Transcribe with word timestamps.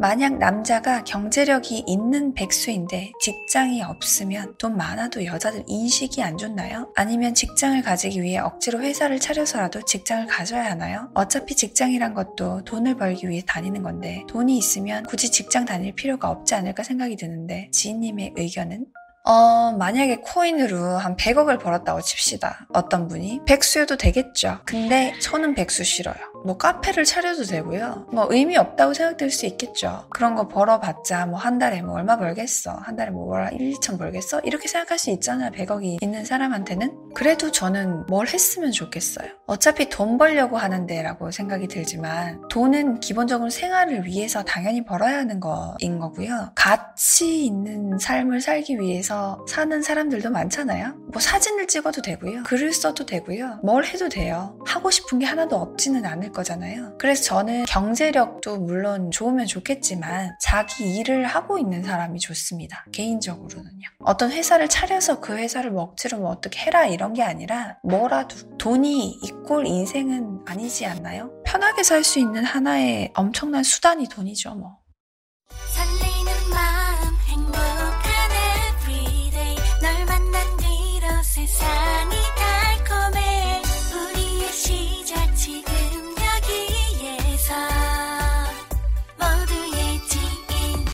만약 0.00 0.38
남자가 0.38 1.04
경제력이 1.04 1.84
있는 1.86 2.34
백수인데 2.34 3.12
직장이 3.20 3.80
없으면 3.80 4.56
돈 4.58 4.76
많아도 4.76 5.24
여자들 5.24 5.62
인식이 5.68 6.20
안 6.24 6.36
좋나요? 6.36 6.92
아니면 6.96 7.32
직장을 7.32 7.80
가지기 7.82 8.20
위해 8.20 8.38
억지로 8.38 8.80
회사를 8.80 9.20
차려서라도 9.20 9.84
직장을 9.84 10.26
가져야 10.26 10.64
하나요? 10.64 11.08
어차피 11.14 11.54
직장이란 11.54 12.14
것도 12.14 12.64
돈을 12.64 12.96
벌기 12.96 13.28
위해 13.28 13.44
다니는 13.46 13.84
건데 13.84 14.24
돈이 14.28 14.58
있으면 14.58 15.04
굳이 15.04 15.30
직장 15.30 15.66
다닐 15.66 15.94
필요가 15.94 16.28
없지 16.28 16.56
않을까 16.56 16.82
생각이 16.82 17.14
드는데 17.14 17.68
지인님의 17.70 18.32
의견은? 18.36 18.86
어, 19.24 19.70
만약에 19.78 20.16
코인으로 20.16 20.96
한 20.98 21.14
100억을 21.16 21.60
벌었다고 21.60 22.00
칩시다. 22.00 22.66
어떤 22.72 23.06
분이. 23.06 23.42
백수여도 23.46 23.96
되겠죠. 23.96 24.58
근데 24.64 25.14
저는 25.20 25.54
백수 25.54 25.84
싫어요. 25.84 26.16
뭐 26.44 26.56
카페를 26.56 27.04
차려도 27.04 27.44
되고요. 27.44 28.08
뭐 28.12 28.26
의미 28.30 28.56
없다고 28.56 28.94
생각될 28.94 29.30
수 29.30 29.46
있겠죠. 29.46 30.06
그런 30.10 30.34
거 30.34 30.48
벌어봤자 30.48 31.26
뭐 31.26 31.38
한 31.38 31.58
달에 31.58 31.82
뭐 31.82 31.94
얼마 31.94 32.16
벌겠어. 32.16 32.72
한 32.72 32.96
달에 32.96 33.10
뭐 33.10 33.32
1, 33.48 33.72
2천 33.74 33.96
벌겠어? 33.96 34.40
이렇게 34.40 34.66
생각할 34.66 34.98
수 34.98 35.10
있잖아요. 35.10 35.50
100억이 35.52 36.02
있는 36.02 36.24
사람한테는. 36.24 37.01
그래도 37.14 37.50
저는 37.50 38.06
뭘 38.06 38.28
했으면 38.28 38.72
좋겠어요. 38.72 39.28
어차피 39.46 39.88
돈 39.88 40.18
벌려고 40.18 40.56
하는데 40.56 41.02
라고 41.02 41.30
생각이 41.30 41.68
들지만 41.68 42.48
돈은 42.48 43.00
기본적으로 43.00 43.50
생활을 43.50 44.06
위해서 44.06 44.42
당연히 44.42 44.84
벌어야 44.84 45.18
하는 45.18 45.40
거인 45.40 45.98
거고요. 45.98 46.52
가치 46.54 47.44
있는 47.44 47.98
삶을 47.98 48.40
살기 48.40 48.78
위해서 48.78 49.44
사는 49.48 49.82
사람들도 49.82 50.30
많잖아요. 50.30 50.94
뭐 51.12 51.20
사진을 51.20 51.66
찍어도 51.66 52.02
되고요. 52.02 52.44
글을 52.44 52.72
써도 52.72 53.04
되고요. 53.04 53.60
뭘 53.62 53.84
해도 53.84 54.08
돼요. 54.08 54.58
하고 54.66 54.90
싶은 54.90 55.18
게 55.18 55.26
하나도 55.26 55.56
없지는 55.56 56.06
않을 56.06 56.32
거잖아요. 56.32 56.96
그래서 56.98 57.22
저는 57.24 57.64
경제력도 57.66 58.58
물론 58.58 59.10
좋으면 59.10 59.46
좋겠지만 59.46 60.36
자기 60.40 60.96
일을 60.96 61.26
하고 61.26 61.58
있는 61.58 61.82
사람이 61.82 62.20
좋습니다. 62.20 62.86
개인적으로는요. 62.92 63.88
어떤 64.00 64.30
회사를 64.30 64.68
차려서 64.68 65.20
그 65.20 65.36
회사를 65.36 65.70
먹지로 65.72 66.18
뭐 66.18 66.30
어떻게 66.30 66.60
해라 66.60 66.86
이런 67.02 67.14
게 67.14 67.24
아니라 67.24 67.78
뭐라도 67.82 68.36
돈이 68.58 69.18
이꼴 69.24 69.66
인생은 69.66 70.42
아니지 70.46 70.86
않나요? 70.86 71.32
편하게 71.44 71.82
살 71.82 72.04
수 72.04 72.20
있는 72.20 72.44
하나의 72.44 73.10
엄청난 73.16 73.64
수단이 73.64 74.08
돈이죠, 74.08 74.54
뭐. 74.54 74.76